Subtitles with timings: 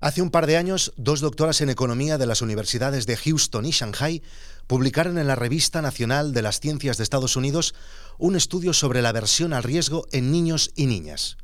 [0.00, 3.72] Hace un par de años, dos doctoras en economía de las universidades de Houston y
[3.72, 4.22] Shanghai
[4.68, 7.74] publicaron en la Revista Nacional de las Ciencias de Estados Unidos
[8.16, 11.36] un estudio sobre la aversión al riesgo en niños y niñas.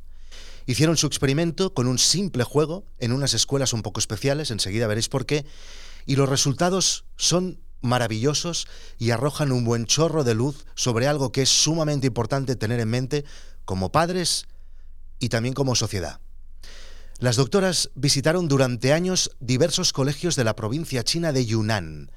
[0.67, 5.09] Hicieron su experimento con un simple juego en unas escuelas un poco especiales, enseguida veréis
[5.09, 5.45] por qué,
[6.05, 8.67] y los resultados son maravillosos
[8.97, 12.87] y arrojan un buen chorro de luz sobre algo que es sumamente importante tener en
[12.87, 13.25] mente
[13.65, 14.45] como padres
[15.19, 16.21] y también como sociedad.
[17.19, 22.11] Las doctoras visitaron durante años diversos colegios de la provincia china de Yunnan.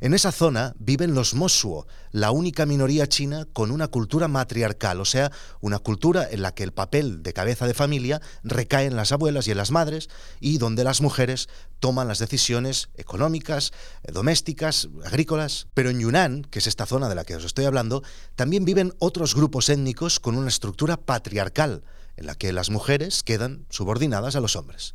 [0.00, 5.04] En esa zona viven los Mosuo, la única minoría china con una cultura matriarcal, o
[5.04, 9.12] sea, una cultura en la que el papel de cabeza de familia recae en las
[9.12, 10.08] abuelas y en las madres
[10.40, 13.72] y donde las mujeres toman las decisiones económicas,
[14.10, 15.66] domésticas, agrícolas.
[15.74, 18.02] Pero en Yunnan, que es esta zona de la que os estoy hablando,
[18.36, 21.82] también viven otros grupos étnicos con una estructura patriarcal
[22.16, 24.94] en la que las mujeres quedan subordinadas a los hombres.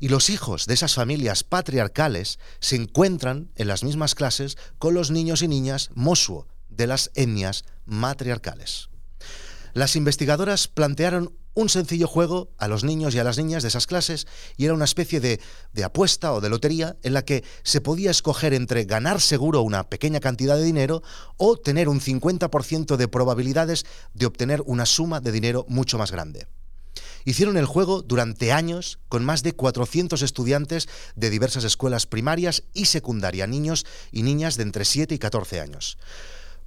[0.00, 5.10] Y los hijos de esas familias patriarcales se encuentran en las mismas clases con los
[5.10, 8.88] niños y niñas mosuo de las etnias matriarcales.
[9.74, 13.86] Las investigadoras plantearon un sencillo juego a los niños y a las niñas de esas
[13.86, 14.26] clases
[14.56, 15.38] y era una especie de,
[15.74, 19.90] de, apuesta o de lotería en la que se podía escoger entre ganar seguro una
[19.90, 21.02] pequeña cantidad de dinero
[21.36, 26.46] o tener un 50% de probabilidades de obtener una suma de dinero mucho más grande.
[27.24, 32.86] Hicieron el juego durante años con más de 400 estudiantes de diversas escuelas primarias y
[32.86, 35.98] secundaria, niños y niñas de entre 7 y 14 años.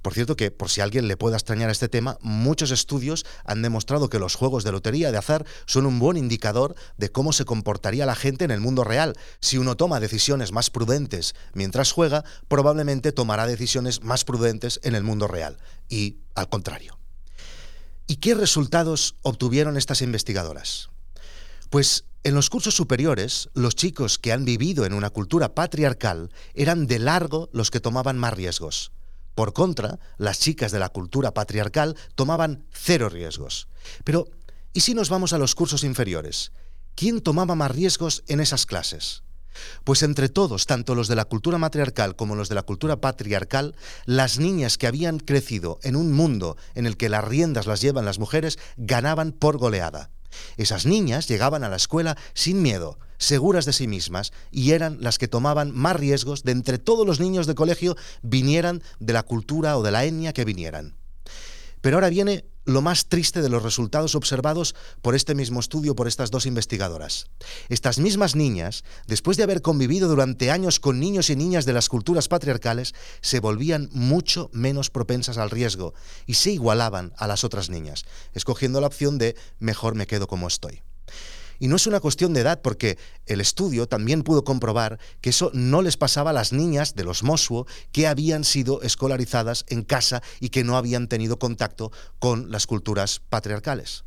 [0.04, 4.10] Por cierto que, por si alguien le pueda extrañar este tema, muchos estudios han demostrado
[4.10, 8.04] que los juegos de lotería de azar son un buen indicador de cómo se comportaría
[8.04, 9.16] la gente en el mundo real.
[9.40, 15.04] Si uno toma decisiones más prudentes mientras juega, probablemente tomará decisiones más prudentes en el
[15.04, 15.56] mundo real.
[15.88, 16.98] Y al contrario.
[18.14, 20.88] ¿Y qué resultados obtuvieron estas investigadoras?
[21.68, 26.86] Pues en los cursos superiores, los chicos que han vivido en una cultura patriarcal eran
[26.86, 28.92] de largo los que tomaban más riesgos.
[29.34, 33.66] Por contra, las chicas de la cultura patriarcal tomaban cero riesgos.
[34.04, 34.28] Pero,
[34.72, 36.52] ¿y si nos vamos a los cursos inferiores?
[36.94, 39.23] ¿Quién tomaba más riesgos en esas clases?
[39.84, 43.74] Pues entre todos, tanto los de la cultura matriarcal como los de la cultura patriarcal,
[44.06, 48.04] las niñas que habían crecido en un mundo en el que las riendas las llevan
[48.04, 50.10] las mujeres ganaban por goleada.
[50.56, 55.18] Esas niñas llegaban a la escuela sin miedo, seguras de sí mismas, y eran las
[55.18, 59.78] que tomaban más riesgos de entre todos los niños de colegio, vinieran de la cultura
[59.78, 60.96] o de la etnia que vinieran.
[61.80, 66.08] Pero ahora viene lo más triste de los resultados observados por este mismo estudio por
[66.08, 67.26] estas dos investigadoras.
[67.68, 71.88] Estas mismas niñas, después de haber convivido durante años con niños y niñas de las
[71.88, 75.94] culturas patriarcales, se volvían mucho menos propensas al riesgo
[76.26, 80.48] y se igualaban a las otras niñas, escogiendo la opción de mejor me quedo como
[80.48, 80.82] estoy.
[81.64, 85.50] Y no es una cuestión de edad, porque el estudio también pudo comprobar que eso
[85.54, 90.22] no les pasaba a las niñas de los Mosuo que habían sido escolarizadas en casa
[90.40, 94.04] y que no habían tenido contacto con las culturas patriarcales.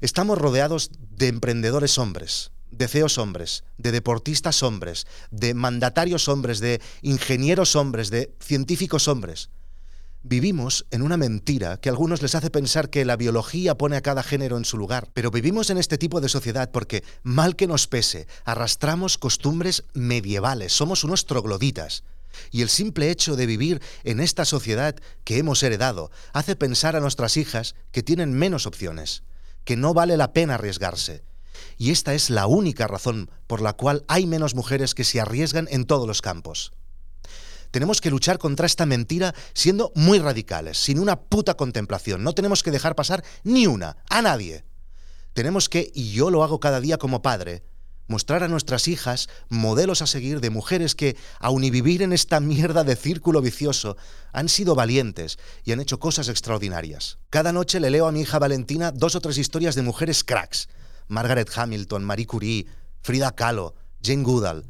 [0.00, 6.80] Estamos rodeados de emprendedores hombres, de CEOs hombres, de deportistas hombres, de mandatarios hombres, de
[7.02, 9.50] ingenieros hombres, de científicos hombres.
[10.22, 14.02] Vivimos en una mentira que a algunos les hace pensar que la biología pone a
[14.02, 17.66] cada género en su lugar, pero vivimos en este tipo de sociedad porque, mal que
[17.66, 22.04] nos pese, arrastramos costumbres medievales, somos unos trogloditas.
[22.50, 24.94] Y el simple hecho de vivir en esta sociedad
[25.24, 29.22] que hemos heredado hace pensar a nuestras hijas que tienen menos opciones,
[29.64, 31.24] que no vale la pena arriesgarse.
[31.78, 35.66] Y esta es la única razón por la cual hay menos mujeres que se arriesgan
[35.70, 36.72] en todos los campos.
[37.70, 42.24] Tenemos que luchar contra esta mentira siendo muy radicales, sin una puta contemplación.
[42.24, 44.64] No tenemos que dejar pasar ni una, a nadie.
[45.32, 47.62] Tenemos que, y yo lo hago cada día como padre,
[48.08, 52.40] mostrar a nuestras hijas modelos a seguir de mujeres que, aun y vivir en esta
[52.40, 53.96] mierda de círculo vicioso,
[54.32, 57.18] han sido valientes y han hecho cosas extraordinarias.
[57.30, 60.68] Cada noche le leo a mi hija Valentina dos o tres historias de mujeres cracks.
[61.06, 62.66] Margaret Hamilton, Marie Curie,
[63.00, 64.64] Frida Kahlo, Jane Goodall.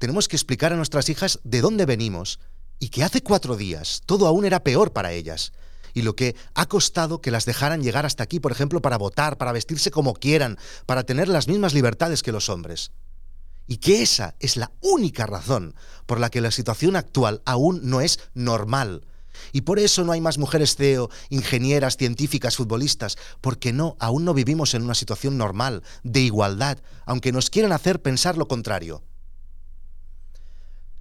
[0.00, 2.40] Tenemos que explicar a nuestras hijas de dónde venimos
[2.78, 5.52] y que hace cuatro días todo aún era peor para ellas.
[5.92, 9.36] Y lo que ha costado que las dejaran llegar hasta aquí, por ejemplo, para votar,
[9.36, 10.56] para vestirse como quieran,
[10.86, 12.92] para tener las mismas libertades que los hombres.
[13.66, 15.74] Y que esa es la única razón
[16.06, 19.06] por la que la situación actual aún no es normal.
[19.52, 24.32] Y por eso no hay más mujeres CEO, ingenieras, científicas, futbolistas, porque no, aún no
[24.32, 29.02] vivimos en una situación normal, de igualdad, aunque nos quieran hacer pensar lo contrario.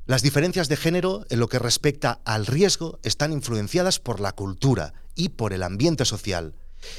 [0.10, 4.96] Las diferencias de género en lo que respecta al riesgo están influenciadas por la cultura
[5.14, 6.56] y por el ambiente social.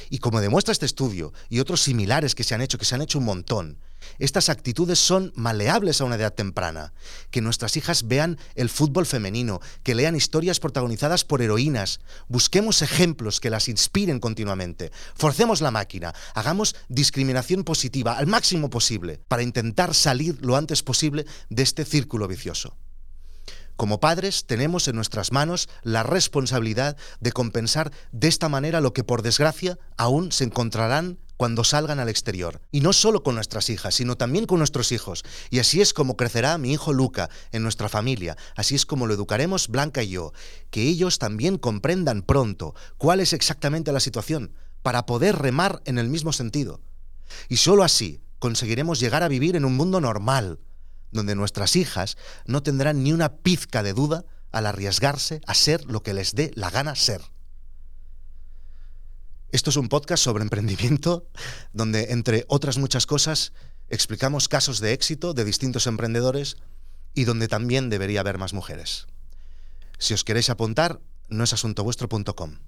[0.09, 3.01] Y como demuestra este estudio y otros similares que se han hecho, que se han
[3.01, 3.79] hecho un montón,
[4.17, 6.93] estas actitudes son maleables a una edad temprana.
[7.31, 11.99] Que nuestras hijas vean el fútbol femenino, que lean historias protagonizadas por heroínas,
[12.29, 19.19] busquemos ejemplos que las inspiren continuamente, forcemos la máquina, hagamos discriminación positiva al máximo posible
[19.27, 22.77] para intentar salir lo antes posible de este círculo vicioso.
[23.81, 29.03] Como padres tenemos en nuestras manos la responsabilidad de compensar de esta manera lo que
[29.03, 32.61] por desgracia aún se encontrarán cuando salgan al exterior.
[32.71, 35.23] Y no solo con nuestras hijas, sino también con nuestros hijos.
[35.49, 38.37] Y así es como crecerá mi hijo Luca en nuestra familia.
[38.55, 40.31] Así es como lo educaremos Blanca y yo.
[40.69, 44.53] Que ellos también comprendan pronto cuál es exactamente la situación,
[44.83, 46.81] para poder remar en el mismo sentido.
[47.49, 50.59] Y solo así conseguiremos llegar a vivir en un mundo normal,
[51.11, 56.03] donde nuestras hijas no tendrán ni una pizca de duda al arriesgarse a ser lo
[56.03, 57.21] que les dé la gana ser.
[59.51, 61.27] Esto es un podcast sobre emprendimiento
[61.73, 63.53] donde, entre otras muchas cosas,
[63.89, 66.57] explicamos casos de éxito de distintos emprendedores
[67.13, 69.07] y donde también debería haber más mujeres.
[69.99, 72.59] Si os queréis apuntar, no es asuntovuestro.com.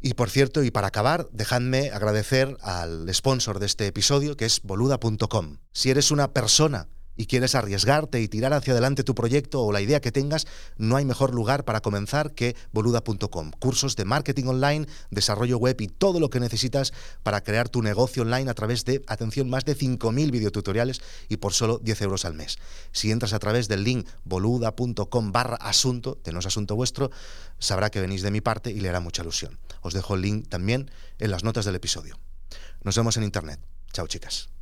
[0.00, 4.62] Y por cierto, y para acabar, dejadme agradecer al sponsor de este episodio, que es
[4.62, 5.58] boluda.com.
[5.72, 9.82] Si eres una persona y quieres arriesgarte y tirar hacia adelante tu proyecto o la
[9.82, 10.46] idea que tengas,
[10.78, 13.50] no hay mejor lugar para comenzar que boluda.com.
[13.58, 16.94] Cursos de marketing online, desarrollo web y todo lo que necesitas
[17.24, 21.52] para crear tu negocio online a través de, atención, más de 5.000 videotutoriales y por
[21.52, 22.58] solo 10 euros al mes.
[22.92, 27.10] Si entras a través del link boluda.com barra asunto, de no es asunto vuestro,
[27.58, 29.58] sabrá que venís de mi parte y le hará mucha ilusión.
[29.80, 30.88] Os dejo el link también
[31.18, 32.16] en las notas del episodio.
[32.84, 33.58] Nos vemos en internet.
[33.92, 34.57] Chao chicas.